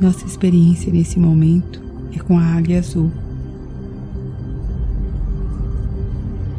[0.00, 1.82] Nossa experiência nesse momento
[2.14, 3.10] é com a águia azul.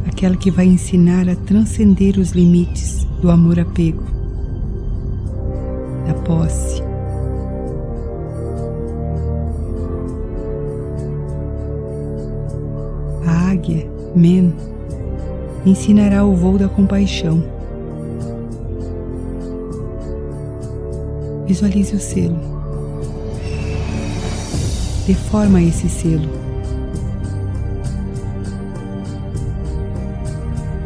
[0.05, 4.03] Aquela que vai ensinar a transcender os limites do amor-apego,
[6.05, 6.83] da posse.
[13.25, 14.53] A águia, Men,
[15.65, 17.41] ensinará o voo da compaixão.
[21.47, 22.58] Visualize o selo
[25.09, 26.29] dê forma a esse selo.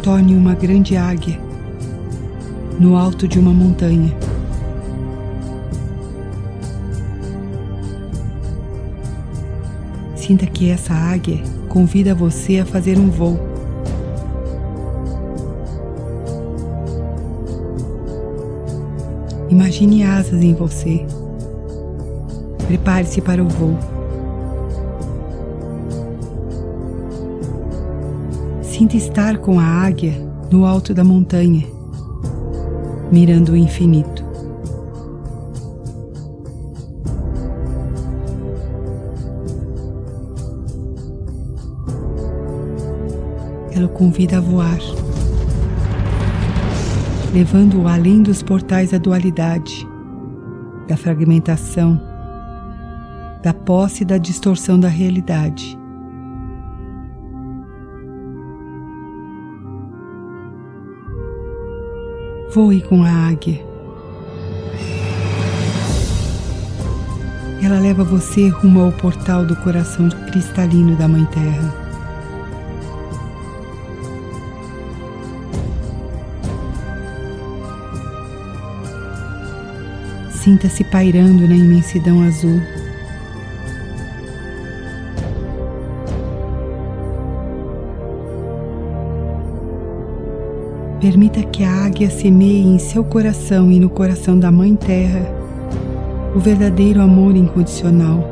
[0.01, 1.37] Torne uma grande águia
[2.79, 4.15] no alto de uma montanha.
[10.15, 13.37] Sinta que essa águia convida você a fazer um voo.
[19.49, 21.05] Imagine asas em você.
[22.69, 23.92] Prepare-se para o voo.
[28.83, 30.11] Sinta estar com a águia
[30.51, 31.65] no alto da montanha,
[33.09, 34.25] mirando o infinito.
[43.73, 44.79] Ela o convida a voar,
[47.33, 49.87] levando-o além dos portais da dualidade,
[50.89, 52.01] da fragmentação,
[53.41, 55.81] da posse e da distorção da realidade
[62.53, 63.65] Voe com a águia.
[67.63, 71.73] Ela leva você rumo ao portal do coração cristalino da Mãe Terra.
[80.29, 82.61] Sinta-se pairando na imensidão azul.
[91.03, 95.19] Permita que a águia semeie em seu coração e no coração da Mãe Terra
[96.33, 98.23] o verdadeiro amor incondicional.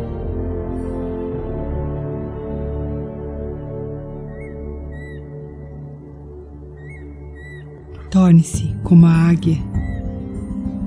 [8.09, 9.57] Torne-se, como a águia,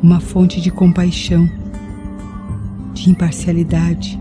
[0.02, 1.46] uma fonte de compaixão,
[2.94, 4.18] de imparcialidade,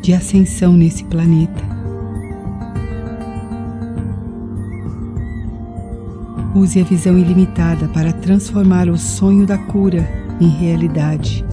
[0.00, 1.77] de ascensão nesse planeta.
[6.58, 10.04] Use a visão ilimitada para transformar o sonho da cura
[10.40, 11.44] em realidade.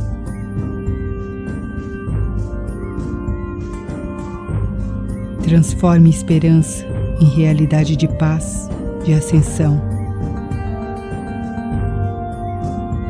[5.43, 6.83] Transforme esperança
[7.21, 8.67] em realidade de paz,
[9.03, 9.79] de ascensão.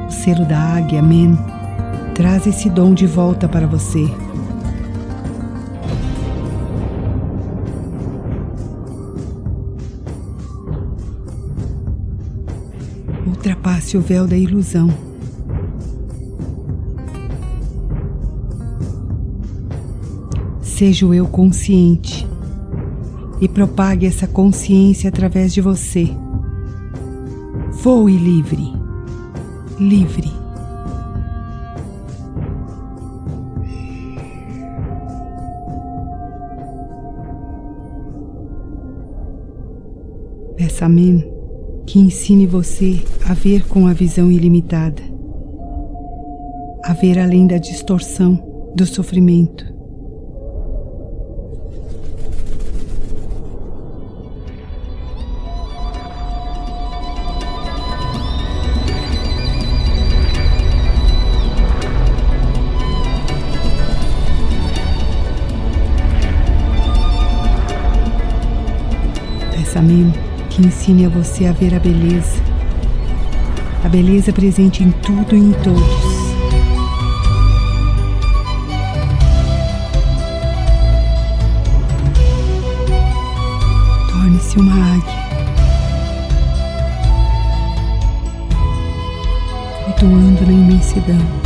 [0.05, 1.37] O selo da águia, Men,
[2.13, 4.05] traz esse dom de volta para você.
[13.25, 14.89] Ultrapasse o véu da ilusão.
[20.61, 22.27] Seja o eu consciente
[23.41, 26.09] e propague essa consciência através de você.
[27.81, 28.73] Voe livre,
[29.79, 30.31] livre.
[40.57, 41.34] Peça amém
[41.85, 45.01] que ensine você a ver com a visão ilimitada,
[46.83, 49.73] a ver além da distorção do sofrimento.
[69.51, 70.24] Pensamento
[70.55, 72.41] que ensine a você a ver a beleza,
[73.83, 75.83] a beleza presente em tudo e em todos.
[84.09, 85.25] Torne-se uma águia,
[89.83, 91.44] flutuando na imensidão.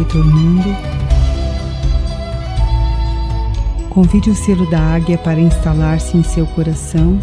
[0.00, 0.76] Retornando.
[3.88, 7.18] Convide o selo da águia para instalar-se em seu coração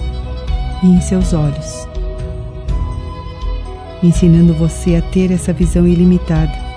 [0.84, 1.88] e em seus olhos,
[4.02, 6.68] ensinando você a ter essa visão ilimitada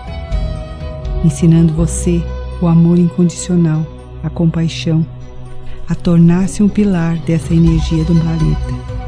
[1.24, 2.22] ensinando você
[2.60, 3.86] o amor incondicional,
[4.22, 5.04] a compaixão,
[5.88, 8.99] a tornar-se um pilar dessa energia do planeta.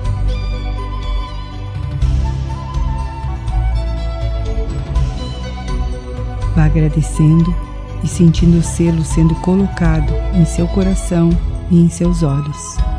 [6.73, 7.55] Agradecendo
[8.03, 11.31] e sentindo o selo sendo colocado em seu coração
[11.71, 12.92] e em seus olhos.